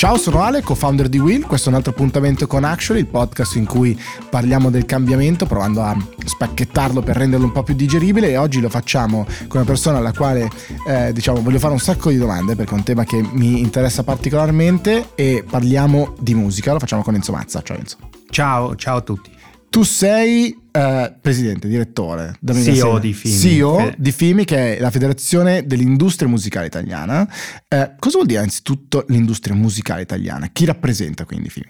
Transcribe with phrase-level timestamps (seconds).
[0.00, 1.42] Ciao, sono Ale, co-founder di Will.
[1.42, 4.00] Questo è un altro appuntamento con Actually, il podcast in cui
[4.30, 5.94] parliamo del cambiamento, provando a
[6.24, 8.30] spacchettarlo per renderlo un po' più digeribile.
[8.30, 10.48] E oggi lo facciamo con una persona alla quale
[10.88, 14.02] eh, diciamo voglio fare un sacco di domande perché è un tema che mi interessa
[14.02, 15.10] particolarmente.
[15.16, 16.72] E parliamo di musica.
[16.72, 17.60] Lo facciamo con Enzo Mazza.
[17.60, 17.98] Ciao Enzo.
[18.30, 19.30] Ciao, ciao a tutti.
[19.70, 23.34] Tu sei uh, presidente, direttore, CEO di FIMI.
[23.34, 27.22] CEO di FIMI, che è la Federazione dell'Industria Musicale Italiana.
[27.68, 30.48] Uh, cosa vuol dire innanzitutto l'industria musicale italiana?
[30.48, 31.68] Chi rappresenta quindi FIMI?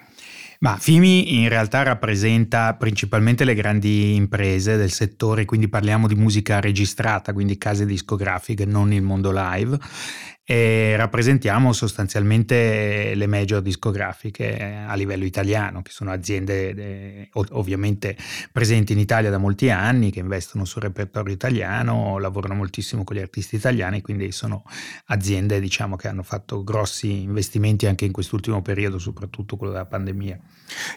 [0.60, 6.58] Ma FIMI in realtà rappresenta principalmente le grandi imprese del settore, quindi parliamo di musica
[6.58, 9.78] registrata, quindi case discografiche, non il mondo live
[10.50, 18.16] e rappresentiamo sostanzialmente le major discografiche a livello italiano, che sono aziende de, ovviamente
[18.50, 23.20] presenti in Italia da molti anni, che investono sul repertorio italiano, lavorano moltissimo con gli
[23.20, 24.64] artisti italiani, quindi sono
[25.04, 30.36] aziende diciamo, che hanno fatto grossi investimenti anche in quest'ultimo periodo, soprattutto quello della pandemia.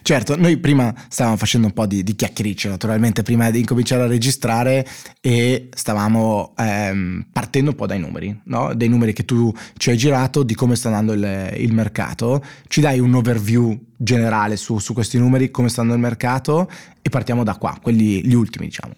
[0.02, 4.06] Certo, noi prima stavamo facendo un po' di, di chiacchiericcio, naturalmente, prima di incominciare a
[4.08, 4.84] registrare
[5.20, 8.74] e stavamo ehm, partendo un po' dai numeri, no?
[8.74, 9.43] dei numeri che tu
[9.76, 12.42] ci hai girato di come sta andando il, il mercato.
[12.68, 16.70] Ci dai un overview generale su, su questi numeri, come sta andando il mercato
[17.02, 18.94] e partiamo da qua, quelli gli ultimi diciamo.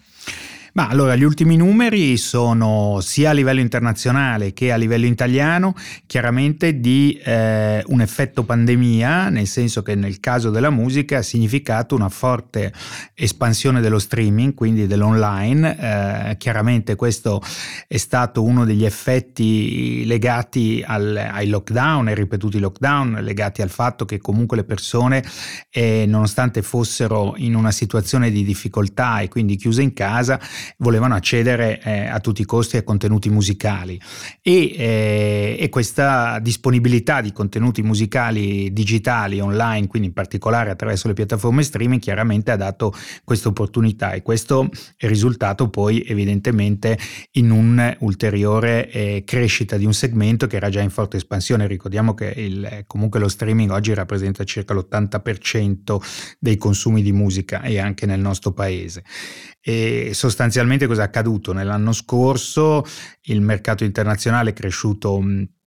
[0.77, 5.73] Ma allora, gli ultimi numeri sono sia a livello internazionale che a livello italiano
[6.05, 11.95] chiaramente di eh, un effetto pandemia, nel senso che nel caso della musica ha significato
[11.95, 12.71] una forte
[13.15, 16.29] espansione dello streaming, quindi dell'online.
[16.29, 17.41] Eh, chiaramente questo
[17.87, 24.05] è stato uno degli effetti legati al, ai lockdown, ai ripetuti lockdown, legati al fatto
[24.05, 25.23] che comunque le persone,
[25.71, 30.39] eh, nonostante fossero in una situazione di difficoltà e quindi chiuse in casa,
[30.77, 33.99] volevano accedere eh, a tutti i costi a contenuti musicali
[34.41, 41.13] e, eh, e, questa disponibilità di contenuti musicali digitali online, quindi in particolare attraverso le
[41.13, 46.97] piattaforme streaming, chiaramente ha dato questa opportunità e questo è risultato poi evidentemente
[47.31, 51.67] in un'ulteriore eh, crescita di un segmento che era già in forte espansione.
[51.67, 55.97] Ricordiamo che il, comunque lo streaming oggi rappresenta circa l'80%
[56.39, 59.03] dei consumi di musica e anche nel nostro paese.
[59.69, 61.51] E sostanzialmente cosa è accaduto?
[61.51, 62.85] Nell'anno scorso
[63.23, 65.19] il mercato internazionale è cresciuto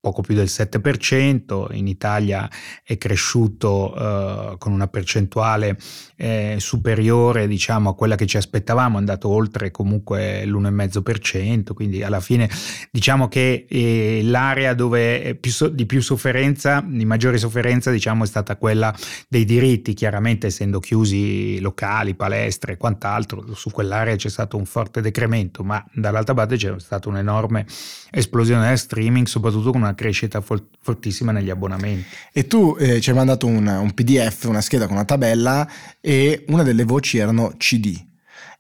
[0.00, 2.48] poco più del 7%, in Italia
[2.84, 5.76] è cresciuto eh, con una percentuale
[6.16, 12.20] eh, superiore diciamo, a quella che ci aspettavamo, è andato oltre comunque l'1,5%, quindi alla
[12.20, 12.48] fine
[12.92, 18.26] diciamo che eh, l'area dove più so- di più sofferenza, di maggiore sofferenza diciamo, è
[18.26, 18.94] stata quella
[19.28, 25.00] dei diritti, chiaramente essendo chiusi locali, palestre e quant'altro, su quell'area c'è stato un forte
[25.00, 27.66] decremento, ma dall'altra parte c'è stata un'enorme
[28.10, 32.06] esplosione del streaming, soprattutto con una crescita fortissima negli abbonamenti.
[32.32, 35.69] E tu eh, ci hai mandato un, un, PDF, una scheda con una tabella
[36.00, 38.06] e una delle voci erano CD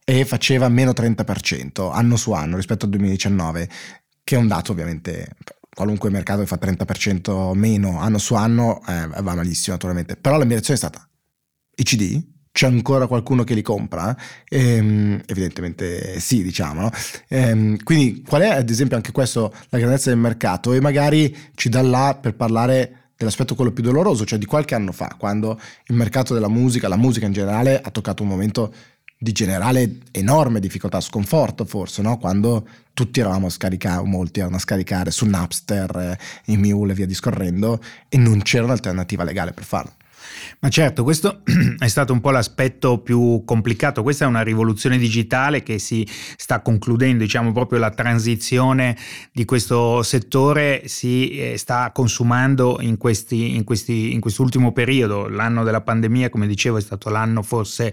[0.04, 3.68] e faceva meno 30% anno su anno rispetto al 2019,
[4.24, 5.36] che è un dato ovviamente
[5.74, 10.44] qualunque mercato che fa 30% meno anno su anno eh, va malissimo naturalmente, però la
[10.44, 11.08] mia reazione è stata
[11.76, 12.36] i CD?
[12.52, 14.16] C'è ancora qualcuno che li compra?
[14.48, 16.82] Ehm, evidentemente sì, diciamo.
[16.82, 16.90] No?
[17.28, 21.68] Ehm, quindi qual è ad esempio anche questo la grandezza del mercato e magari ci
[21.68, 25.96] dà là per parlare dell'aspetto quello più doloroso, cioè di qualche anno fa, quando il
[25.96, 28.72] mercato della musica, la musica in generale, ha toccato un momento
[29.18, 32.18] di generale enorme difficoltà, sconforto forse, no?
[32.18, 36.18] quando tutti eravamo a scaricare, molti erano a scaricare su Napster, eh,
[36.52, 39.94] in Mule e via discorrendo, e non c'era un'alternativa legale per farlo.
[40.60, 41.42] Ma certo, questo
[41.78, 44.02] è stato un po' l'aspetto più complicato.
[44.02, 46.06] Questa è una rivoluzione digitale che si
[46.36, 48.96] sta concludendo, diciamo proprio la transizione
[49.32, 55.28] di questo settore si eh, sta consumando in, questi, in, questi, in quest'ultimo periodo.
[55.28, 57.92] L'anno della pandemia, come dicevo, è stato l'anno forse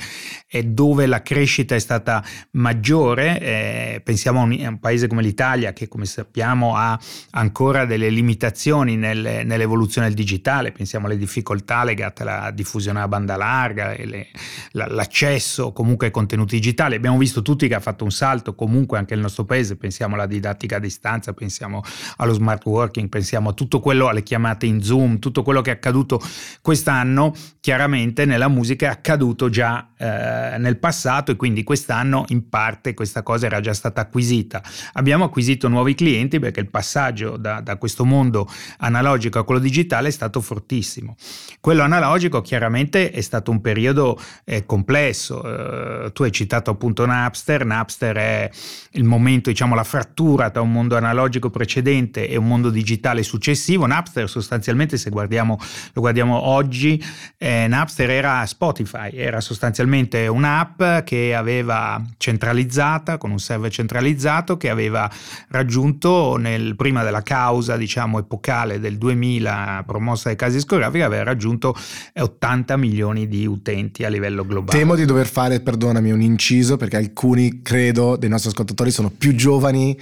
[0.63, 3.39] dove la crescita è stata maggiore.
[3.39, 6.99] Eh, pensiamo a un, a un, paese come l'Italia che, come sappiamo, ha
[7.31, 10.71] ancora delle limitazioni nel, nell'evoluzione del digitale.
[10.71, 14.27] Pensiamo alle difficoltà legate alla diffusione a banda larga le,
[14.71, 16.95] la, l'accesso comunque ai contenuti digitali.
[16.95, 20.25] Abbiamo visto tutti che ha fatto un salto comunque anche il nostro paese, pensiamo alla
[20.25, 21.83] didattica a distanza, pensiamo
[22.17, 25.73] allo smart working, pensiamo a tutto quello, alle chiamate in Zoom, tutto quello che è
[25.73, 26.21] accaduto
[26.61, 32.93] quest'anno, chiaramente nella musica è accaduto già eh, nel passato e quindi quest'anno in parte
[32.93, 34.61] questa cosa era già stata acquisita.
[34.93, 40.07] Abbiamo acquisito nuovi clienti perché il passaggio da, da questo mondo analogico a quello digitale
[40.07, 41.15] è stato fortissimo.
[41.59, 46.05] Quello analogico analogico chiaramente è stato un periodo eh, complesso.
[46.05, 48.49] Eh, tu hai citato appunto Napster, Napster è
[48.91, 53.85] il momento, diciamo, la frattura tra un mondo analogico precedente e un mondo digitale successivo.
[53.85, 55.59] Napster sostanzialmente, se guardiamo,
[55.93, 57.03] lo guardiamo oggi,
[57.37, 64.69] eh, Napster era Spotify, era sostanzialmente un'app che aveva centralizzata, con un server centralizzato, che
[64.69, 65.09] aveva
[65.49, 71.75] raggiunto nel, prima della causa, diciamo, epocale del 2000 promossa dai casi discografiche, aveva raggiunto
[72.13, 74.77] 80 milioni di utenti a livello globale.
[74.77, 79.35] Temo di dover fare, perdonami, un inciso perché alcuni, credo, dei nostri ascoltatori sono più
[79.35, 79.97] giovani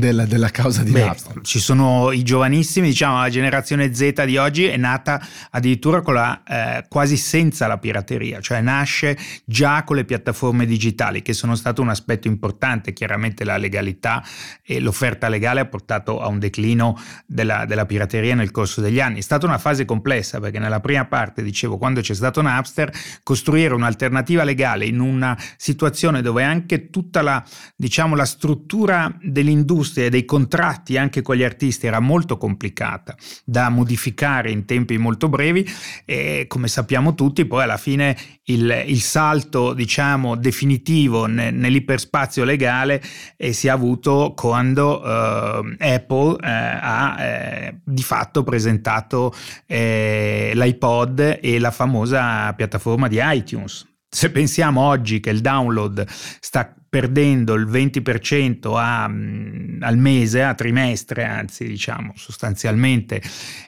[0.00, 1.40] della, della, causa di Beh, Napster.
[1.42, 6.42] Ci sono i giovanissimi, diciamo la generazione Z di oggi è nata addirittura con la,
[6.42, 11.82] eh, quasi senza la pirateria, cioè nasce già con le piattaforme digitali che sono stato
[11.82, 14.24] un aspetto importante, chiaramente la legalità
[14.64, 19.18] e l'offerta legale ha portato a un declino della, della pirateria nel corso degli anni.
[19.18, 22.90] È stata una fase complessa perché nella prima parte, dicevo, quando c'è stato Napster,
[23.22, 27.44] costruire un'alternativa legale in una situazione dove anche tutta la,
[27.76, 33.68] diciamo, la struttura dell'industria e dei contratti anche con gli artisti era molto complicata da
[33.68, 35.66] modificare in tempi molto brevi
[36.04, 43.02] e come sappiamo tutti poi alla fine il, il salto diciamo definitivo ne, nell'iperspazio legale
[43.36, 49.34] eh, si è avuto quando eh, Apple eh, ha eh, di fatto presentato
[49.66, 53.86] eh, l'iPod e la famosa piattaforma di iTunes.
[54.08, 60.54] Se pensiamo oggi che il download sta perdendo il 20% a, mm, al mese, a
[60.54, 63.22] trimestre, anzi diciamo sostanzialmente,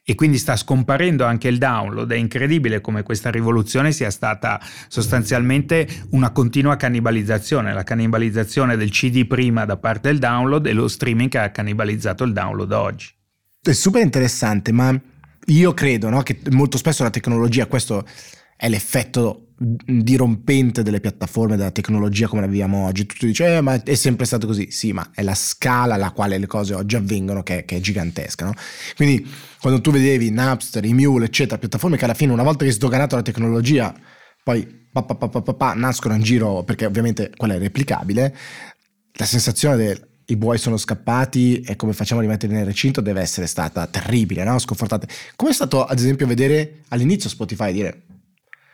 [0.05, 5.87] e quindi sta scomparendo anche il download, è incredibile come questa rivoluzione sia stata sostanzialmente
[6.11, 11.31] una continua cannibalizzazione, la cannibalizzazione del CD prima da parte del download e lo streaming
[11.31, 13.15] che ha cannibalizzato il download oggi.
[13.63, 15.01] È super interessante, ma
[15.47, 18.05] io credo no, che molto spesso la tecnologia, questo
[18.57, 23.06] è l'effetto dirompente delle piattaforme, della tecnologia come la viviamo oggi.
[23.06, 24.70] Tutti dicono, eh, ma è sempre stato così.
[24.70, 28.44] Sì, ma è la scala alla quale le cose oggi avvengono che, che è gigantesca.
[28.44, 28.55] No?
[28.97, 29.26] Quindi
[29.61, 32.75] quando tu vedevi Napster, i Mule, eccetera, piattaforme che alla fine, una volta che è
[32.75, 33.94] sdoganata la tecnologia,
[34.43, 38.37] poi pa, pa, pa, nascono in giro perché ovviamente quella è replicabile,
[39.12, 43.20] la sensazione del i buoi sono scappati e come facciamo a rimetterli nel recinto deve
[43.20, 44.59] essere stata terribile, no?
[44.59, 45.09] sconfortante.
[45.37, 48.03] Come è stato ad esempio vedere all'inizio Spotify dire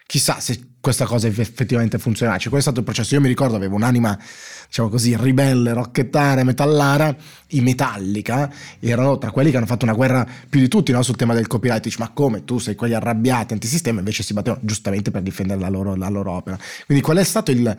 [0.09, 2.39] chissà se questa cosa effettivamente funzionerà.
[2.39, 3.15] Cioè, quello è stato il processo.
[3.15, 4.19] Io mi ricordo, avevo un'anima,
[4.67, 7.15] diciamo così, ribelle, rocchettara, metallara,
[7.49, 8.51] i Metallica
[8.81, 11.03] erano tra quelli che hanno fatto una guerra più di tutti no?
[11.03, 11.83] sul tema del copyright.
[11.83, 15.69] Dici, ma come tu sei quelli arrabbiati, antisistema, invece si battevano giustamente per difendere la
[15.69, 16.59] loro, la loro opera.
[16.87, 17.77] Quindi, qual è stato il,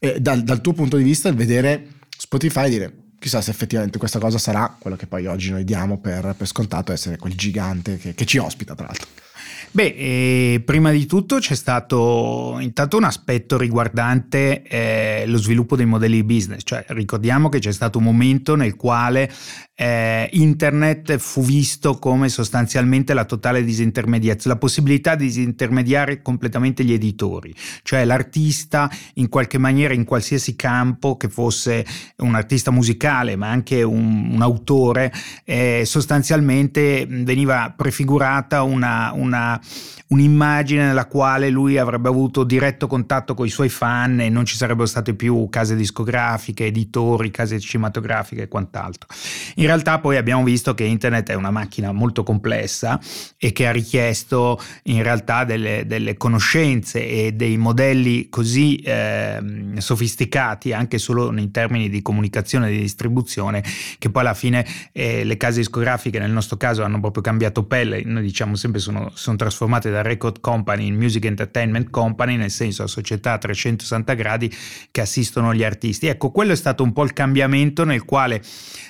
[0.00, 1.86] eh, dal, dal tuo punto di vista, il vedere
[2.18, 5.98] Spotify e dire chissà se effettivamente questa cosa sarà quello che poi oggi noi diamo
[5.98, 9.27] per, per scontato essere quel gigante che, che ci ospita, tra l'altro.
[9.70, 15.86] Beh, eh, prima di tutto c'è stato intanto un aspetto riguardante eh, lo sviluppo dei
[15.86, 19.30] modelli di business, cioè ricordiamo che c'è stato un momento nel quale
[19.80, 26.92] eh, internet fu visto come sostanzialmente la totale disintermediazione, la possibilità di disintermediare completamente gli
[26.92, 27.54] editori,
[27.84, 31.86] cioè l'artista in qualche maniera in qualsiasi campo, che fosse
[32.16, 35.12] un artista musicale ma anche un, un autore,
[35.44, 39.60] eh, sostanzialmente veniva prefigurata una, una
[40.08, 44.56] un'immagine nella quale lui avrebbe avuto diretto contatto con i suoi fan e non ci
[44.56, 49.08] sarebbero state più case discografiche, editori, case cinematografiche e quant'altro.
[49.56, 52.98] In realtà poi abbiamo visto che internet è una macchina molto complessa
[53.36, 59.40] e che ha richiesto in realtà delle, delle conoscenze e dei modelli così eh,
[59.76, 63.62] sofisticati anche solo in termini di comunicazione e di distribuzione
[63.98, 68.02] che poi alla fine eh, le case discografiche nel nostro caso hanno proprio cambiato pelle,
[68.04, 72.82] noi diciamo sempre sono, sono trasformate da Record Company in Music Entertainment Company, nel senso
[72.82, 74.52] a società a 360 gradi
[74.90, 76.06] che assistono gli artisti.
[76.06, 78.42] Ecco, quello è stato un po' il cambiamento nel quale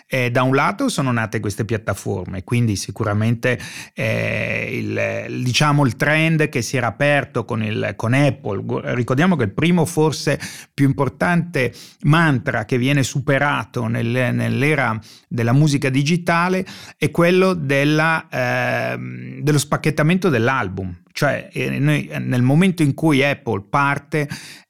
[0.06, 3.58] eh, da un lato sono nate queste piattaforme, quindi sicuramente
[3.94, 9.44] eh, il, diciamo il trend che si era aperto con, il, con Apple, ricordiamo che
[9.44, 10.40] il primo forse
[10.72, 11.72] più importante
[12.02, 14.98] mantra che viene superato nel, nell'era
[15.28, 16.64] della musica digitale
[16.96, 18.98] è quello della, eh,
[19.40, 21.02] dello spacchettamento dell'album.
[21.18, 24.28] Cioè, eh, noi, nel momento in cui Apple parte,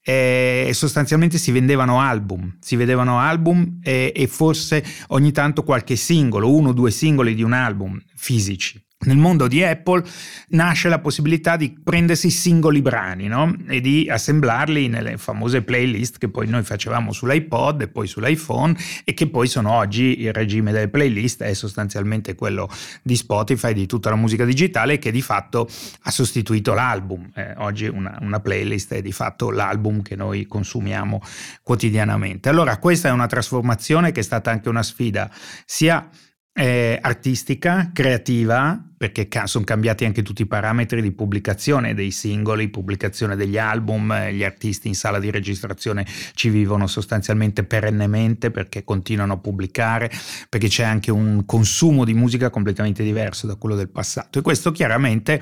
[0.09, 6.50] eh, sostanzialmente si vendevano album, si vedevano album e, e forse ogni tanto qualche singolo,
[6.50, 8.83] uno o due singoli di un album fisici.
[9.00, 10.02] Nel mondo di Apple
[10.49, 13.55] nasce la possibilità di prendersi singoli brani no?
[13.69, 19.14] e di assemblarli nelle famose playlist che poi noi facevamo sull'iPod e poi sull'iPhone e
[19.14, 22.69] che poi sono oggi il regime delle playlist è sostanzialmente quello
[23.02, 25.69] di Spotify, di tutta la musica digitale che di fatto
[26.02, 27.31] ha sostituito l'album.
[27.35, 31.23] Eh, oggi una, una playlist è di fatto l'album che noi consumiamo
[31.62, 32.49] quotidianamente.
[32.49, 35.31] Allora questa è una trasformazione che è stata anche una sfida
[35.64, 36.11] sia
[36.52, 43.37] eh, artistica, creativa, perché sono cambiati anche tutti i parametri di pubblicazione dei singoli, pubblicazione
[43.37, 49.35] degli album, eh, gli artisti in sala di registrazione ci vivono sostanzialmente perennemente perché continuano
[49.35, 50.11] a pubblicare,
[50.49, 54.40] perché c'è anche un consumo di musica completamente diverso da quello del passato.
[54.40, 55.40] E questo chiaramente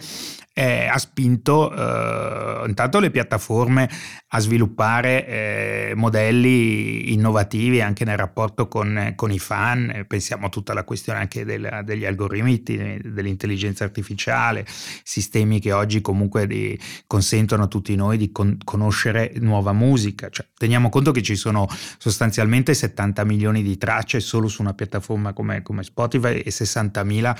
[0.52, 3.88] eh, ha spinto eh, intanto le piattaforme
[4.28, 10.72] a sviluppare eh, modelli innovativi anche nel rapporto con, con, i fan, pensiamo a tutta
[10.72, 14.66] la questione anche del, degli algoritmi, dell'intelligenza l'intelligenza artificiale,
[15.02, 20.28] sistemi che oggi comunque di, consentono a tutti noi di con, conoscere nuova musica.
[20.28, 21.66] Cioè, teniamo conto che ci sono
[21.98, 27.36] sostanzialmente 70 milioni di tracce solo su una piattaforma come, come Spotify e 60.000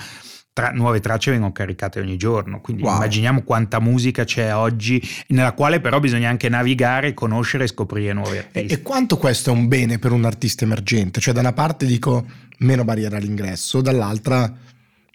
[0.53, 2.61] tra, nuove tracce vengono caricate ogni giorno.
[2.61, 2.95] Quindi wow.
[2.95, 8.37] immaginiamo quanta musica c'è oggi, nella quale però bisogna anche navigare, conoscere e scoprire nuovi
[8.37, 8.73] artisti.
[8.73, 11.19] E, e quanto questo è un bene per un artista emergente?
[11.19, 12.25] Cioè, da una parte dico
[12.59, 14.51] meno barriera all'ingresso, dall'altra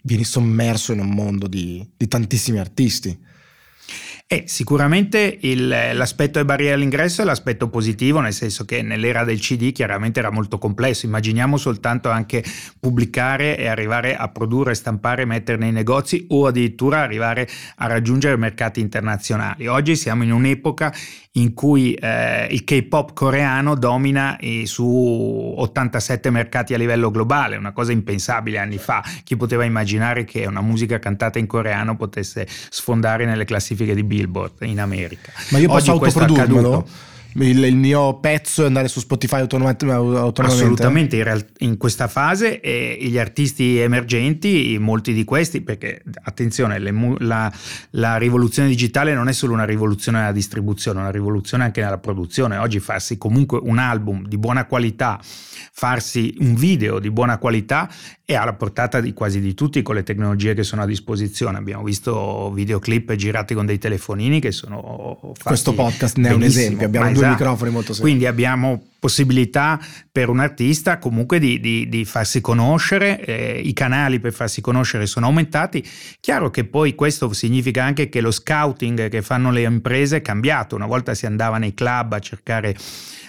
[0.03, 3.17] vieni sommerso in un mondo di, di tantissimi artisti.
[4.25, 9.39] Eh, sicuramente il, l'aspetto e barriera all'ingresso è l'aspetto positivo, nel senso che nell'era del
[9.39, 11.05] CD chiaramente era molto complesso.
[11.05, 12.43] Immaginiamo soltanto anche
[12.79, 18.79] pubblicare e arrivare a produrre, stampare, mettere nei negozi o addirittura arrivare a raggiungere mercati
[18.79, 19.67] internazionali.
[19.67, 20.91] Oggi siamo in un'epoca
[21.35, 27.71] in cui eh, il K-pop coreano domina eh, su 87 mercati a livello globale, una
[27.71, 29.03] cosa impensabile anni fa.
[29.23, 34.53] Chi poteva immaginare che una musica cantata in coreano potesse sfondare nelle classifiche di Billboard
[34.61, 35.31] in America?
[35.49, 36.87] Ma io posso Oggi autoprodurmelo?
[37.35, 39.85] Il, il, mio pezzo e andare su Spotify autonomamente?
[40.41, 46.79] Assolutamente, in, real, in questa fase eh, gli artisti emergenti, molti di questi, perché attenzione,
[46.79, 47.51] le, la,
[47.91, 51.97] la, rivoluzione digitale non è solo una rivoluzione nella distribuzione, è una rivoluzione anche nella
[51.97, 52.57] produzione.
[52.57, 57.89] Oggi farsi comunque un album di buona qualità, farsi un video di buona qualità
[58.25, 61.57] è alla portata di quasi di tutti con le tecnologie che sono a disposizione.
[61.57, 66.85] Abbiamo visto videoclip girati con dei telefonini che sono Questo podcast ne è un esempio,
[66.85, 67.43] abbiamo due esatto.
[67.43, 68.01] microfoni molto semplici.
[68.01, 69.79] Quindi abbiamo possibilità
[70.11, 75.07] per un artista comunque di, di, di farsi conoscere, eh, i canali per farsi conoscere
[75.07, 75.85] sono aumentati.
[76.19, 80.75] Chiaro che poi questo significa anche che lo scouting che fanno le imprese è cambiato.
[80.75, 82.75] Una volta si andava nei club a cercare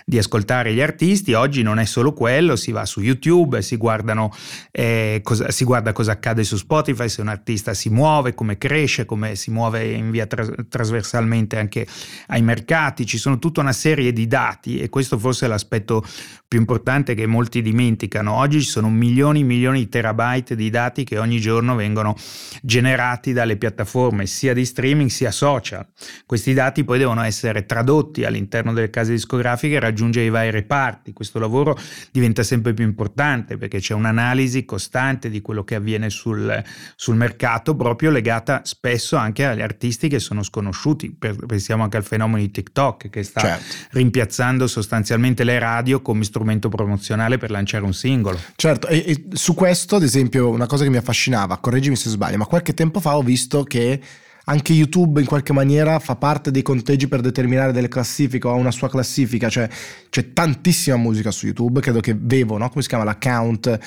[0.07, 4.31] di ascoltare gli artisti, oggi non è solo quello, si va su YouTube, si, guardano,
[4.71, 9.07] eh, cosa, si guarda cosa accade su Spotify, se un artista si muove, come cresce,
[9.07, 11.87] come si muove in via tras- trasversalmente anche
[12.27, 16.05] ai mercati, ci sono tutta una serie di dati e questo forse è l'aspetto
[16.47, 18.35] più importante che molti dimenticano.
[18.35, 22.15] Oggi ci sono milioni e milioni di terabyte di dati che ogni giorno vengono
[22.63, 25.85] generati dalle piattaforme sia di streaming sia social.
[26.27, 31.13] Questi dati poi devono essere tradotti all'interno delle case discografiche e raggiungere i vari reparti.
[31.13, 31.79] Questo lavoro
[32.11, 36.63] diventa sempre più importante perché c'è un'analisi costante di quello che avviene sul,
[36.97, 41.17] sul mercato, proprio legata spesso anche agli artisti che sono sconosciuti.
[41.47, 43.65] Pensiamo anche al fenomeno di TikTok che sta certo.
[43.93, 48.39] rimpiazzando sostanzialmente le radio come strumento promozionale per lanciare un singolo.
[48.57, 52.39] Certo, e, e su questo, ad esempio, una cosa che mi affascinava, correggimi se sbaglio,
[52.39, 54.01] ma qualche tempo fa ho visto che
[54.45, 58.55] anche YouTube in qualche maniera fa parte dei conteggi per determinare delle classifiche o ha
[58.55, 59.69] una sua classifica, cioè
[60.11, 62.69] c'è tantissima musica su YouTube, credo che Vevo, no?
[62.69, 63.79] come si chiama l'account,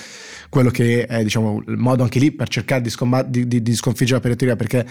[0.50, 3.76] quello che è diciamo il modo anche lì per cercare di, scombat- di, di, di
[3.76, 4.86] sconfiggere la pirateria perché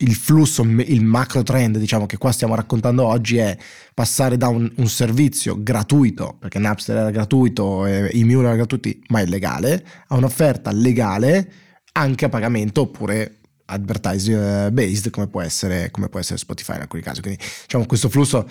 [0.00, 3.56] il flusso, il macro trend diciamo che qua stiamo raccontando oggi è
[3.94, 9.20] passare da un, un servizio gratuito, perché Napster era gratuito e Immune era gratuiti, ma
[9.20, 11.52] illegale, a un'offerta legale
[11.92, 13.37] anche a pagamento oppure
[13.70, 17.20] advertising eh, based come può, essere, come può essere Spotify in alcuni casi.
[17.20, 18.48] Quindi diciamo questo flusso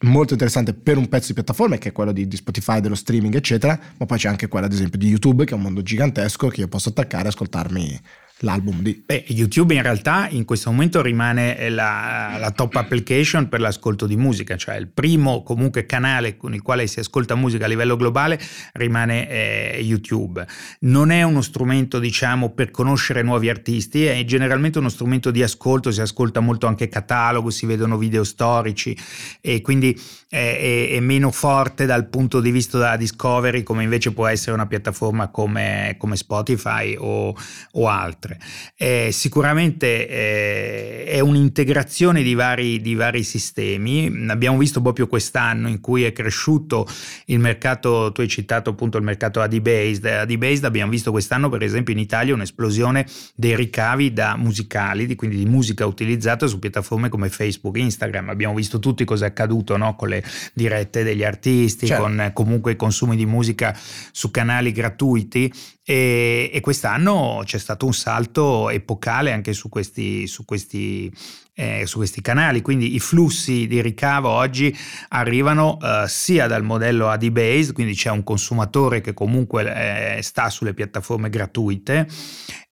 [0.00, 3.34] molto interessante per un pezzo di piattaforma che è quello di, di, Spotify, dello streaming
[3.34, 6.48] eccetera, ma poi c'è anche quello ad esempio di YouTube che è un mondo gigantesco
[6.48, 8.00] che io posso attaccare e ascoltarmi
[8.42, 9.02] l'album di...
[9.04, 14.06] Beh, YouTube in realtà in questo momento rimane eh, la, la, top application per l'ascolto
[14.06, 17.96] di musica, cioè il primo comunque canale con il quale si ascolta musica a livello
[17.96, 18.40] globale
[18.74, 20.46] rimane eh, YouTube.
[20.80, 25.90] Non è uno strumento diciamo per conoscere nuovi artisti, è generalmente uno strumento di ascolto,
[25.90, 28.96] si ascolta molto anche catalogo, si vedono video storici
[29.40, 34.12] e quindi è, è, è meno forte dal punto di vista della discovery come invece
[34.12, 37.34] può essere una piattaforma come, come Spotify o,
[37.72, 38.31] o altre.
[38.32, 38.38] Sempre.
[38.76, 44.24] Eh, sicuramente eh, è un'integrazione di vari, di vari, sistemi.
[44.28, 46.86] Abbiamo visto proprio quest'anno in cui è cresciuto
[47.26, 50.04] il mercato, tu hai citato appunto il mercato AD-based.
[50.04, 55.46] AD-based abbiamo visto quest'anno per esempio in Italia un'esplosione dei ricavi da musicali, quindi di
[55.46, 58.30] musica utilizzata su piattaforme come Facebook, Instagram.
[58.30, 59.94] Abbiamo visto tutti cosa è accaduto no?
[59.94, 60.24] con le
[60.54, 62.02] dirette degli artisti, certo.
[62.02, 63.76] con comunque i consumi di musica
[64.10, 65.52] su canali gratuiti
[65.84, 71.12] e, e, quest'anno c'è stato un salto epocale anche su questi, su questi,
[71.54, 74.76] eh, su questi canali, quindi i flussi di ricavo oggi
[75.08, 80.50] arrivano eh, sia dal modello AD Base, quindi c'è un consumatore che comunque eh, sta
[80.50, 82.06] sulle piattaforme gratuite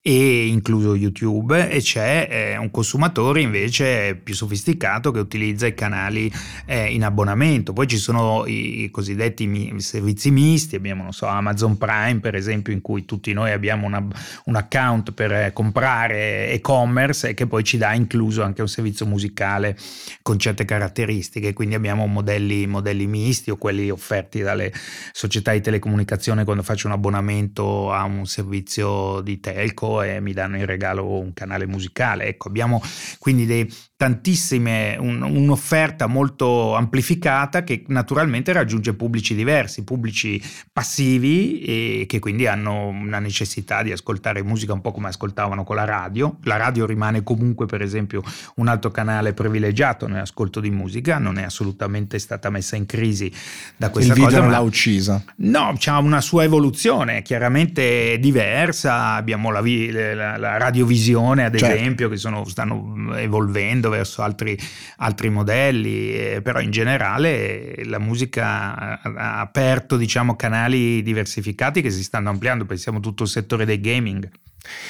[0.02, 6.33] e incluso YouTube e c'è eh, un consumatore invece più sofisticato che utilizza i canali
[6.64, 7.75] eh, in abbonamento.
[7.75, 12.73] Poi ci sono i, i cosiddetti mi, servizi misti, abbiamo so, Amazon Prime per esempio
[12.73, 14.02] in cui tutti noi abbiamo una,
[14.45, 19.76] un account per comprare e-commerce e che poi ci dà incluso anche un servizio musicale
[20.23, 24.73] con certe caratteristiche, quindi abbiamo modelli, modelli misti o quelli offerti dalle
[25.12, 30.56] società di telecomunicazione quando faccio un abbonamento a un servizio di telco e mi danno
[30.56, 32.26] in regalo un canale musicale.
[32.26, 32.80] Ecco, abbiamo
[33.18, 33.68] quindi dei,
[34.00, 40.42] tantissime, un, un'offerta molto amplificata che naturalmente raggiunge pubblici diversi, pubblici
[40.73, 45.76] passivi e che quindi hanno una necessità di ascoltare musica un po' come ascoltavano con
[45.76, 46.38] la radio.
[46.45, 48.23] La radio rimane comunque per esempio
[48.54, 53.30] un altro canale privilegiato nell'ascolto di musica, non è assolutamente stata messa in crisi
[53.76, 54.37] da questa Il cosa.
[54.37, 55.23] Il non l'ha uccisa.
[55.37, 61.76] No, c'ha una sua evoluzione chiaramente diversa, abbiamo la, la, la radiovisione ad certo.
[61.76, 64.59] esempio che sono, stanno evolvendo verso altri,
[64.97, 72.02] altri modelli, eh, però in generale la musica ha aperto diciamo, canali diversificati che si
[72.02, 74.30] stanno ampliando, pensiamo tutto il settore dei gaming.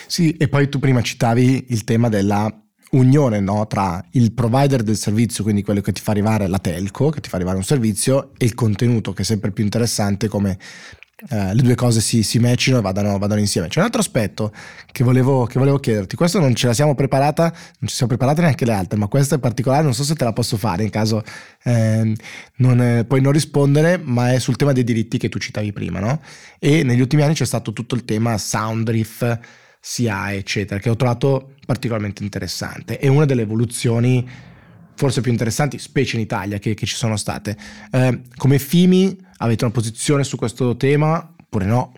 [0.07, 2.53] Sì, e poi tu prima citavi il tema della
[2.91, 7.11] unione no, tra il provider del servizio, quindi quello che ti fa arrivare la telco,
[7.11, 10.59] che ti fa arrivare un servizio, e il contenuto, che è sempre più interessante come
[11.29, 13.69] eh, le due cose si, si matchino e vadano, vadano, insieme.
[13.69, 14.53] C'è un altro aspetto
[14.91, 18.41] che volevo, che volevo, chiederti, questo non ce la siamo preparata, non ci siamo preparate
[18.41, 20.91] neanche le altre, ma questa in particolare non so se te la posso fare in
[20.91, 21.23] caso
[21.65, 22.15] eh,
[22.57, 26.01] non, eh, puoi non rispondere, ma è sul tema dei diritti che tu citavi prima,
[26.01, 26.21] no?
[26.59, 29.39] E negli ultimi anni c'è stato tutto il tema Soundriff,
[29.81, 32.99] CI, eccetera, che ho trovato particolarmente interessante.
[32.99, 34.29] È una delle evoluzioni
[34.95, 37.57] forse più interessanti, specie in Italia, che, che ci sono state.
[37.91, 41.93] Eh, come FIMI Avete una posizione su questo tema oppure no?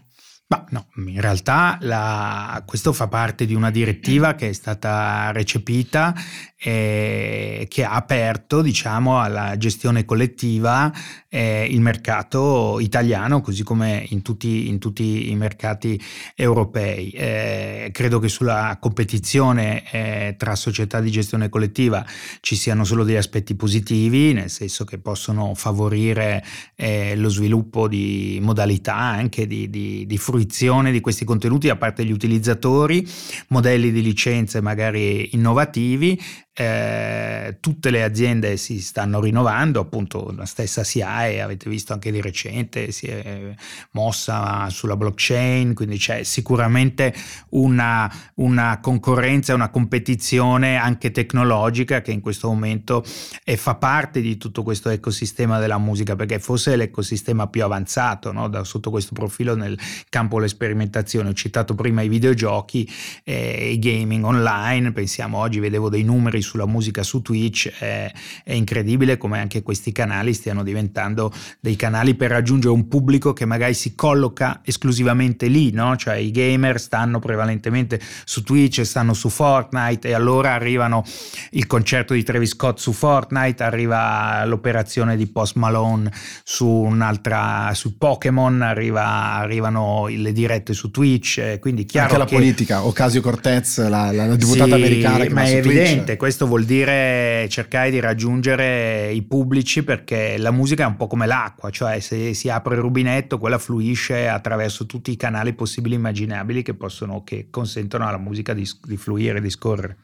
[0.52, 6.14] Ma no, in realtà la, questo fa parte di una direttiva che è stata recepita
[6.58, 10.92] e che ha aperto diciamo, alla gestione collettiva
[11.34, 15.98] eh, il mercato italiano, così come in tutti, in tutti i mercati
[16.34, 17.10] europei.
[17.10, 22.04] Eh, credo che sulla competizione eh, tra società di gestione collettiva
[22.40, 28.38] ci siano solo degli aspetti positivi, nel senso che possono favorire eh, lo sviluppo di
[28.42, 33.08] modalità anche di, di, di fruizione di questi contenuti da parte degli utilizzatori,
[33.48, 36.20] modelli di licenze magari innovativi
[36.54, 40.84] eh, tutte le aziende si stanno rinnovando, appunto la stessa
[41.22, 43.54] SIAE, avete visto anche di recente, si è
[43.92, 47.14] mossa sulla blockchain, quindi c'è sicuramente
[47.50, 54.62] una, una concorrenza, una competizione anche tecnologica che in questo momento fa parte di tutto
[54.62, 58.48] questo ecosistema della musica, perché forse è l'ecosistema più avanzato no?
[58.48, 61.28] da, sotto questo profilo nel campo delle sperimentazioni.
[61.28, 62.90] Ho citato prima i videogiochi,
[63.24, 68.10] eh, i gaming online, pensiamo oggi, vedevo dei numeri sulla musica su Twitch è,
[68.44, 71.11] è, incredibile come anche questi canali stiano diventando
[71.60, 75.96] dei canali per raggiungere un pubblico che magari si colloca esclusivamente lì, no?
[75.96, 81.04] cioè i gamer stanno prevalentemente su Twitch, stanno su Fortnite e allora arrivano
[81.50, 86.12] il concerto di Travis Scott su Fortnite, arriva l'operazione di Post Malone
[86.44, 92.84] su un'altra, su Pokémon, arriva, arrivano le dirette su Twitch, quindi chiaro anche la politica,
[92.84, 96.64] Ocasio Cortez, la, la, la deputata sì, americana che ma è evidente, questo questo vuol
[96.64, 102.00] dire cercare di raggiungere i pubblici perché la musica è un po' come l'acqua, cioè
[102.00, 106.74] se si apre il rubinetto quella fluisce attraverso tutti i canali possibili e immaginabili che,
[106.74, 109.96] possono, che consentono alla musica di, di fluire, di scorrere.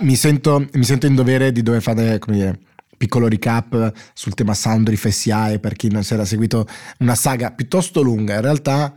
[0.00, 2.58] Mi sento, mi sento in dovere di dover fare, come dire,
[2.96, 6.66] piccolo recap sul tema Soundriff SIAE per chi non si era seguito
[6.98, 8.92] una saga piuttosto lunga, in realtà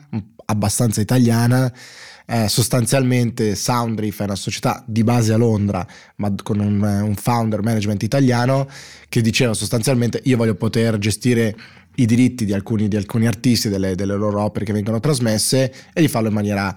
[0.45, 1.71] abbastanza italiana
[2.29, 5.85] eh, sostanzialmente Soundriff è una società di base a Londra,
[6.17, 8.67] ma con un, un founder management italiano,
[9.07, 11.55] che diceva sostanzialmente io voglio poter gestire
[11.95, 16.01] i diritti di alcuni, di alcuni artisti, delle, delle loro opere che vengono trasmesse e
[16.01, 16.75] di farlo in maniera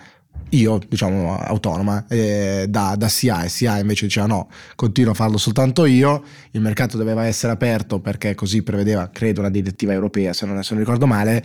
[0.51, 5.37] io, diciamo, autonoma, eh, da, da SIA e SIA invece diceva no, continuo a farlo
[5.37, 10.47] soltanto io, il mercato doveva essere aperto perché così prevedeva, credo, una direttiva europea, se
[10.47, 11.45] non, se non ricordo male,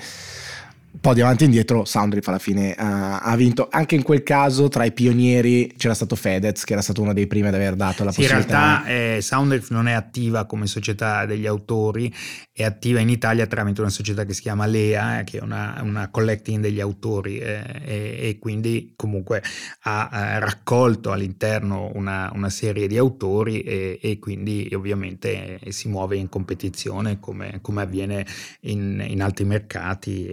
[0.96, 3.68] un po' di avanti e indietro Soundriff alla fine uh, ha vinto.
[3.70, 7.28] Anche in quel caso tra i pionieri c'era stato Fedez che era stato uno dei
[7.28, 10.68] primi ad aver dato la sì, possibilità in realtà eh, Soundriff non è attiva come
[10.68, 12.14] società degli autori
[12.58, 15.82] è attiva in Italia tramite una società che si chiama Lea eh, che è una,
[15.84, 19.44] una collecting degli autori eh, e, e, quindi comunque
[19.82, 26.16] ha eh, raccolto all'interno una, una, serie di autori e, e quindi ovviamente si muove
[26.16, 28.26] in competizione come, come avviene
[28.62, 30.28] in, in altri mercati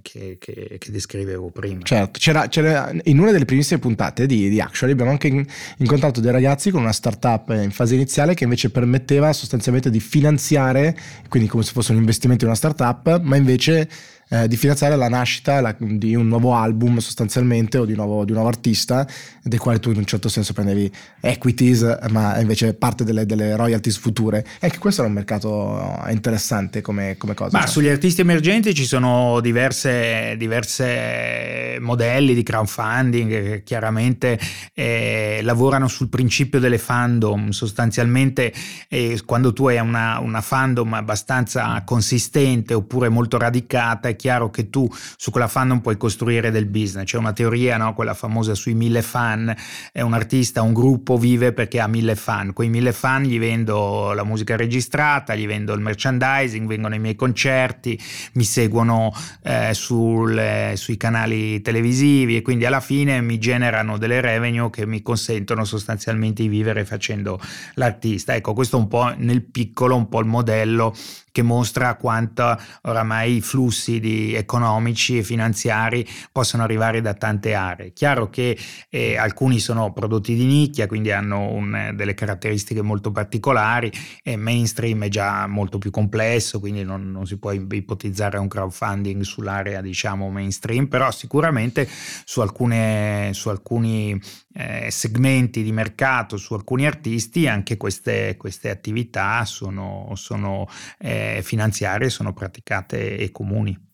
[0.00, 1.82] che, che, che, descrivevo prima.
[1.82, 5.46] Certo, c'era, c'era, in una delle primissime puntate di, di Actually abbiamo anche
[5.78, 10.96] incontrato dei ragazzi con una startup in fase iniziale che invece permetteva sostanzialmente di finanziare,
[11.28, 13.88] quindi come se fosse un investimento in una startup, ma invece
[14.32, 18.24] eh, di finanziare la nascita la, di un nuovo album sostanzialmente o di un, nuovo,
[18.24, 19.06] di un nuovo artista
[19.42, 20.90] del quale tu in un certo senso prendevi
[21.20, 26.80] equities ma invece parte delle, delle royalties future e che questo era un mercato interessante
[26.80, 27.58] come, come cosa.
[27.58, 27.72] Ma cioè.
[27.72, 34.38] sugli artisti emergenti ci sono diverse, diverse modelli di crowdfunding che chiaramente
[34.72, 38.50] eh, lavorano sul principio delle fandom sostanzialmente
[38.88, 44.70] eh, quando tu hai una, una fandom abbastanza consistente oppure molto radicata è chiaro che
[44.70, 47.06] tu su quella fan non puoi costruire del business.
[47.06, 47.92] C'è una teoria, no?
[47.92, 49.52] quella famosa sui mille fan,
[49.90, 52.52] è un artista, un gruppo vive perché ha mille fan.
[52.52, 57.16] Quei mille fan gli vendo la musica registrata, gli vendo il merchandising, vengono ai miei
[57.16, 57.98] concerti,
[58.34, 64.70] mi seguono eh, sul, sui canali televisivi e quindi alla fine mi generano delle revenue
[64.70, 67.40] che mi consentono sostanzialmente di vivere facendo
[67.74, 68.36] l'artista.
[68.36, 70.94] Ecco, questo è un po' nel piccolo, un po' il modello
[71.32, 77.92] che mostra quanto oramai i flussi di economici e finanziari possono arrivare da tante aree.
[77.92, 78.56] Chiaro che
[78.88, 83.90] eh, alcuni sono prodotti di nicchia, quindi hanno un, delle caratteristiche molto particolari,
[84.22, 89.22] e mainstream è già molto più complesso, quindi non, non si può ipotizzare un crowdfunding
[89.22, 91.88] sull'area diciamo mainstream, però sicuramente
[92.24, 94.20] su, alcune, su alcuni
[94.54, 102.10] eh, segmenti di mercato, su alcuni artisti, anche queste, queste attività sono, sono eh, finanziarie
[102.10, 103.90] sono praticate e comuni.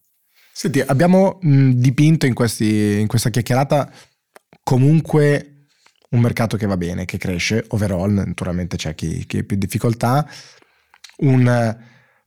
[0.61, 3.89] Senti, abbiamo mh, dipinto in, questi, in questa chiacchierata
[4.65, 5.67] comunque
[6.11, 10.29] un mercato che va bene, che cresce, overall, naturalmente c'è chi, chi ha più difficoltà,
[11.19, 11.77] un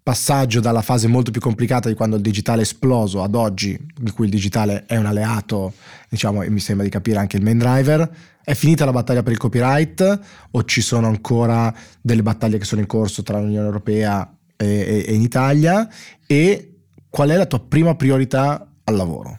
[0.02, 4.14] passaggio dalla fase molto più complicata di quando il digitale è esploso ad oggi, in
[4.14, 5.74] cui il digitale è un alleato,
[6.08, 8.10] diciamo, e mi sembra di capire anche il main driver.
[8.42, 10.20] È finita la battaglia per il copyright
[10.52, 15.14] o ci sono ancora delle battaglie che sono in corso tra l'Unione Europea e, e
[15.14, 15.86] in Italia?
[16.26, 16.71] E
[17.12, 19.38] qual è la tua prima priorità al lavoro?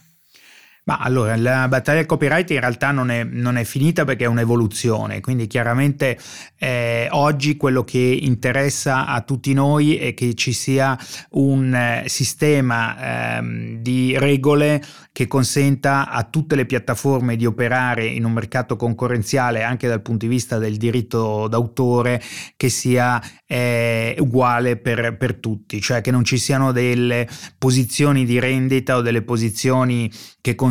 [0.85, 4.27] Ma allora, la battaglia del copyright in realtà non è, non è finita perché è
[4.27, 6.19] un'evoluzione, quindi chiaramente
[6.59, 10.99] eh, oggi quello che interessa a tutti noi è che ci sia
[11.31, 18.25] un eh, sistema eh, di regole che consenta a tutte le piattaforme di operare in
[18.25, 22.21] un mercato concorrenziale anche dal punto di vista del diritto d'autore
[22.57, 28.41] che sia eh, uguale per, per tutti, cioè che non ci siano delle posizioni di
[28.41, 30.71] rendita o delle posizioni che consentono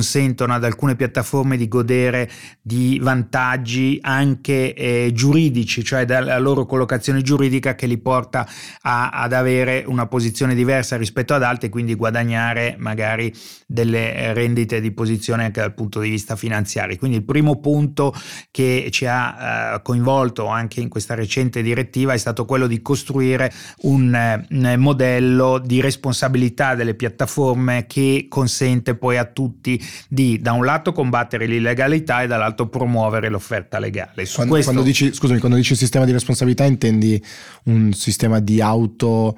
[0.53, 2.29] ad alcune piattaforme di godere
[2.61, 8.47] di vantaggi anche eh, giuridici, cioè dalla loro collocazione giuridica che li porta
[8.81, 13.33] a, ad avere una posizione diversa rispetto ad altre, quindi guadagnare magari
[13.65, 16.97] delle rendite di posizione anche dal punto di vista finanziario.
[16.97, 18.13] Quindi il primo punto
[18.51, 23.51] che ci ha eh, coinvolto anche in questa recente direttiva è stato quello di costruire
[23.81, 30.65] un, un modello di responsabilità delle piattaforme che consente poi a tutti di da un
[30.65, 34.27] lato combattere l'illegalità e dall'altro promuovere l'offerta legale.
[34.33, 34.71] Quando, questo...
[34.71, 37.21] quando, dici, scusami, quando dici sistema di responsabilità intendi
[37.63, 39.37] un sistema di auto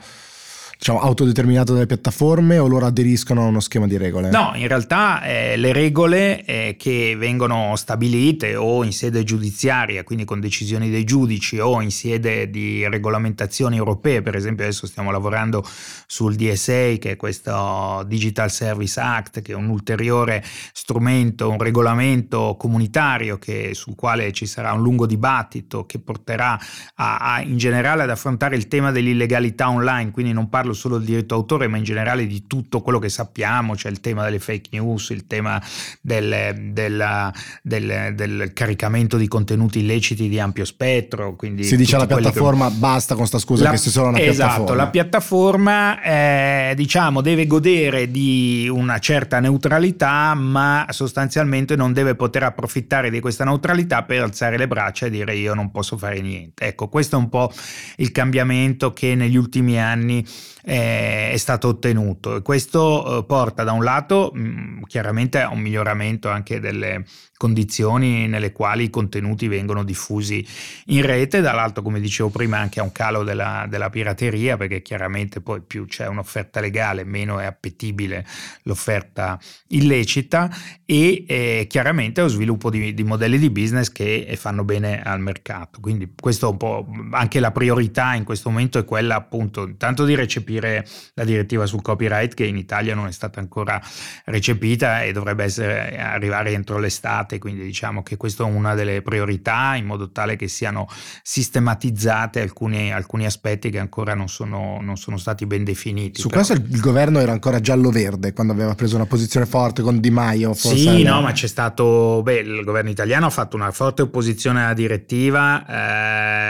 [0.83, 4.29] diciamo, autodeterminato dalle piattaforme o loro aderiscono a uno schema di regole?
[4.29, 10.25] No, in realtà eh, le regole eh, che vengono stabilite o in sede giudiziaria, quindi
[10.25, 15.65] con decisioni dei giudici o in sede di regolamentazioni europee, per esempio adesso stiamo lavorando
[16.05, 20.43] sul DSA, che è questo Digital Service Act, che è un ulteriore
[20.73, 26.59] strumento, un regolamento comunitario che, sul quale ci sarà un lungo dibattito che porterà
[26.95, 30.97] a, a, in generale ad affrontare il tema dell'illegalità online, quindi non parlo parlo solo
[30.97, 34.39] del diritto d'autore, ma in generale di tutto quello che sappiamo, c'è il tema delle
[34.39, 35.61] fake news, il tema
[36.01, 37.31] del, del,
[37.61, 41.35] del, del caricamento di contenuti illeciti di ampio spettro.
[41.35, 42.75] Quindi si dice alla piattaforma che...
[42.77, 44.75] basta con sta scusa la, che si sono una esatto, piattaforma.
[44.75, 52.43] la piattaforma eh, diciamo deve godere di una certa neutralità, ma sostanzialmente non deve poter
[52.43, 56.65] approfittare di questa neutralità per alzare le braccia e dire io non posso fare niente.
[56.65, 57.51] Ecco, questo è un po'
[57.97, 60.25] il cambiamento che negli ultimi anni
[60.63, 62.41] eh, è stato ottenuto.
[62.41, 67.03] Questo eh, porta da un lato mh, mm, chiaramente a un miglioramento anche delle
[67.35, 70.47] condizioni nelle quali i contenuti vengono diffusi
[70.85, 75.41] in rete, dall'altro come dicevo prima anche a un calo della, della pirateria perché chiaramente
[75.41, 78.25] poi più c'è un'offerta legale meno è appetibile
[78.63, 79.37] l'offerta
[79.69, 80.49] illecita
[80.85, 85.81] e eh, chiaramente lo sviluppo di, di, modelli di business che fanno bene al mercato.
[85.81, 90.15] Quindi questo un po' anche la priorità in questo momento è quella appunto intanto di
[90.15, 93.81] recepire recepire la direttiva sul copyright che in Italia non è stata ancora
[94.25, 99.75] recepita e dovrebbe essere, arrivare entro l'estate, quindi diciamo che questa è una delle priorità
[99.75, 100.87] in modo tale che siano
[101.21, 106.19] sistematizzate alcuni, alcuni aspetti che ancora non sono, non sono stati ben definiti.
[106.19, 106.43] Su però.
[106.43, 110.53] questo il governo era ancora giallo-verde quando aveva preso una posizione forte con Di Maio.
[110.53, 111.15] Sì, era...
[111.15, 115.65] no, ma c'è stato, beh, il governo italiano ha fatto una forte opposizione alla direttiva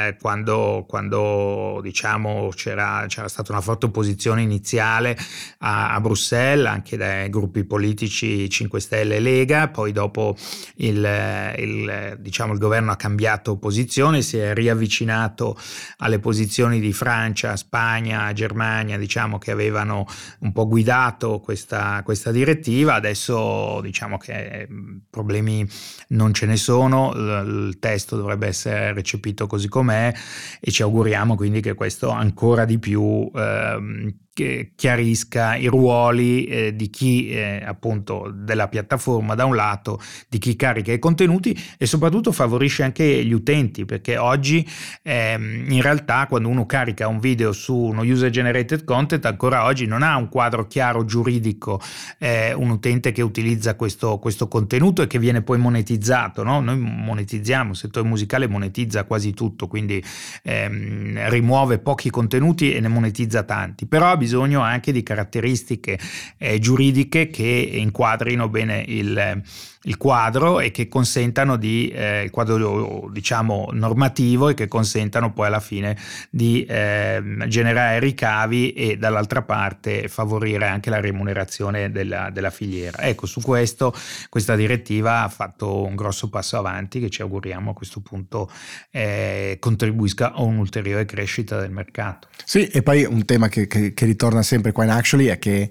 [0.07, 3.92] eh, quando, quando diciamo c'era, c'era stata una forte opposizione
[4.41, 5.17] iniziale
[5.59, 10.35] a, a, Bruxelles, anche dai gruppi politici 5 Stelle e Lega, poi dopo
[10.75, 15.57] il, il, diciamo, il governo ha cambiato posizione, si è riavvicinato
[15.97, 20.05] alle posizioni di Francia, Spagna, Germania, diciamo che avevano
[20.39, 24.67] un po' guidato questa, questa direttiva, adesso diciamo che
[25.09, 25.67] problemi
[26.09, 30.13] non ce ne sono, il testo dovrebbe essere recepito così com'è
[30.59, 36.75] e ci auguriamo quindi che questo ancora di più eh, um, chiarisca i ruoli eh,
[36.75, 41.85] di chi eh, appunto della piattaforma da un lato, di chi carica i contenuti e
[41.85, 44.67] soprattutto favorisce anche gli utenti perché oggi
[45.03, 49.85] ehm, in realtà quando uno carica un video su uno user generated content ancora oggi
[49.85, 51.79] non ha un quadro chiaro giuridico
[52.17, 56.59] eh, un utente che utilizza questo, questo, contenuto e che viene poi monetizzato, no?
[56.59, 60.03] noi monetizziamo, il settore musicale monetizza quasi tutto quindi
[60.43, 65.99] ehm, rimuove pochi contenuti e ne monetizza tanti, però bisogno anche di caratteristiche
[66.37, 69.41] eh, giuridiche che inquadrino bene il,
[69.83, 75.47] il quadro e che consentano di, eh, il quadro diciamo normativo e che consentano poi
[75.47, 75.97] alla fine
[76.29, 82.99] di eh, generare ricavi e dall'altra parte favorire anche la remunerazione della, della, filiera.
[82.99, 83.93] Ecco, su questo
[84.29, 88.49] questa direttiva ha fatto un grosso passo avanti che ci auguriamo a questo punto
[88.91, 92.27] eh, contribuisca a un'ulteriore crescita del mercato.
[92.45, 95.69] Sì, e poi un tema che, che, che ritorna sempre qua in Actually è che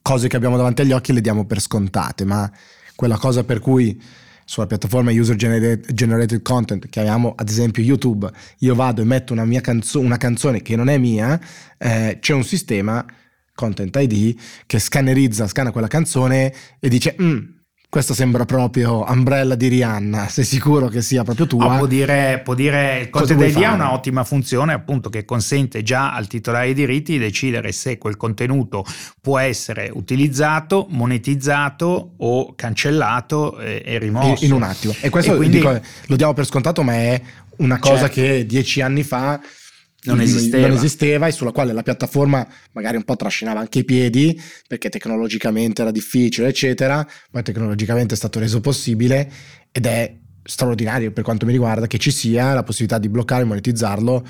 [0.00, 2.50] cose che abbiamo davanti agli occhi le diamo per scontate, ma
[2.94, 4.00] quella cosa per cui
[4.44, 9.46] sulla piattaforma user generated content che abbiamo ad esempio YouTube io vado e metto una,
[9.60, 11.40] canzo- una canzone che non è mia
[11.78, 13.04] eh, c'è un sistema
[13.54, 17.38] content ID che scannerizza scanna quella canzone e dice mm,
[17.92, 21.74] questo sembra proprio Umbrella di Rihanna, sei sicuro che sia proprio tua?
[21.74, 26.26] Oh, può dire, può dire Content ID ha un'ottima funzione appunto che consente già al
[26.26, 28.82] titolare dei diritti di decidere se quel contenuto
[29.20, 34.42] può essere utilizzato, monetizzato o cancellato e, e rimosso.
[34.42, 34.94] In, in, un attimo.
[34.98, 37.20] E questo e quindi, dico, lo diamo per scontato, ma è
[37.56, 38.14] una cosa certo.
[38.14, 39.38] che dieci anni fa
[40.04, 40.66] non esisteva.
[40.66, 41.26] non esisteva.
[41.26, 45.90] e sulla quale la piattaforma magari un po' trascinava anche i piedi perché tecnologicamente era
[45.90, 47.06] difficile, eccetera.
[47.30, 49.30] Poi tecnologicamente è stato reso possibile
[49.70, 53.46] ed è straordinario per quanto mi riguarda che ci sia la possibilità di bloccare e
[53.46, 54.26] monetizzarlo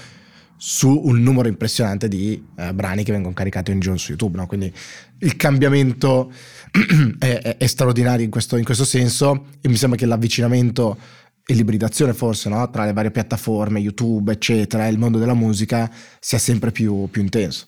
[0.64, 4.36] su un numero impressionante di eh, brani che vengono caricati ogni giorno su YouTube.
[4.36, 4.46] No?
[4.46, 4.72] Quindi
[5.18, 6.30] il cambiamento
[7.18, 10.96] è, è, è straordinario in questo, in questo senso e mi sembra che l'avvicinamento
[11.46, 12.70] l'ibridazione forse no?
[12.70, 17.22] tra le varie piattaforme, YouTube, eccetera, e il mondo della musica sia sempre più, più
[17.22, 17.66] intenso.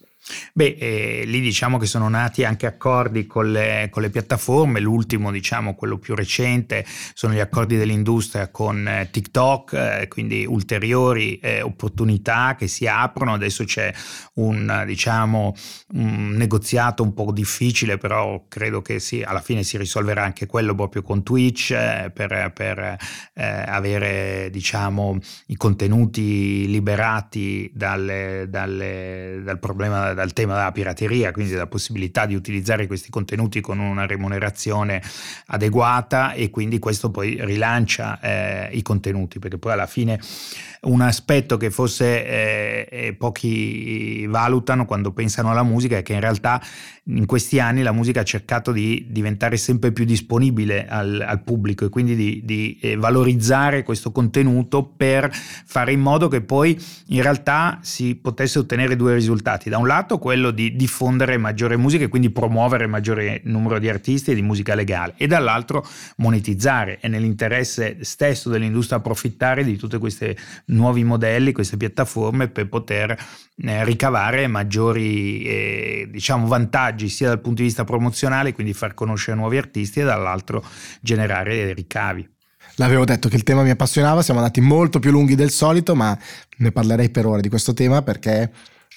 [0.55, 5.31] Beh, eh, lì diciamo che sono nati anche accordi con le, con le, piattaforme, l'ultimo,
[5.31, 11.61] diciamo, quello più recente, sono gli accordi dell'industria con eh, TikTok, eh, quindi ulteriori eh,
[11.61, 13.35] opportunità che si aprono.
[13.35, 13.93] Adesso c'è
[14.35, 15.55] un, diciamo,
[15.95, 20.75] un negoziato un po' difficile, però credo che sì, alla fine si risolverà anche quello
[20.75, 22.97] proprio con Twitch eh, per, per
[23.35, 31.53] eh, avere diciamo, i contenuti liberati dalle, dalle, dal problema dal tema della pirateria, quindi
[31.53, 35.03] dalla possibilità di utilizzare questi contenuti con una remunerazione
[35.47, 40.21] adeguata e quindi questo poi rilancia eh, i contenuti, perché poi alla fine
[40.85, 46.21] un aspetto che forse eh, eh, pochi valutano quando pensano alla musica è che in
[46.21, 46.61] realtà
[47.09, 51.85] in questi anni la musica ha cercato di diventare sempre più disponibile al, al pubblico
[51.85, 57.23] e quindi di, di eh, valorizzare questo contenuto per fare in modo che poi in
[57.23, 59.69] realtà si potesse ottenere due risultati.
[59.69, 64.31] Da un lato quello di diffondere maggiore musica e quindi promuovere maggiore numero di artisti
[64.31, 65.85] e di musica legale e dall'altro
[66.17, 66.99] monetizzare.
[67.01, 70.37] È nell'interesse stesso dell'industria approfittare di tutte queste
[70.67, 73.11] nuovi modelli, queste piattaforme per poter
[73.57, 79.37] eh, ricavare maggiori eh, diciamo, vantaggi sia dal punto di vista promozionale, quindi far conoscere
[79.37, 80.65] nuovi artisti, e dall'altro
[81.01, 82.29] generare ricavi.
[82.77, 86.17] L'avevo detto che il tema mi appassionava, siamo andati molto più lunghi del solito, ma
[86.57, 88.51] ne parlerei per ora di questo tema perché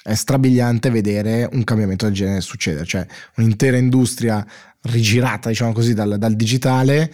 [0.07, 4.45] è strabiliante vedere un cambiamento del genere succedere, cioè un'intera industria
[4.83, 7.11] rigirata, diciamo così, dal, dal digitale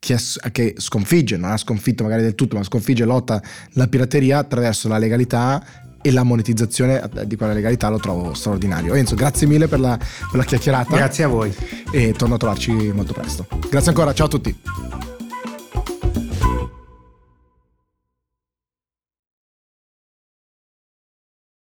[0.00, 0.18] che,
[0.50, 3.40] che, sconfigge, non ha sconfitto magari del tutto, ma sconfigge e lotta
[3.74, 5.64] la pirateria attraverso la legalità
[6.02, 8.94] e la monetizzazione di quella legalità lo trovo straordinario.
[8.94, 10.96] Enzo, grazie mille per la, per la chiacchierata.
[10.96, 11.54] Grazie a voi.
[11.92, 13.46] E torno a trovarci molto presto.
[13.70, 15.15] Grazie ancora, ciao a tutti.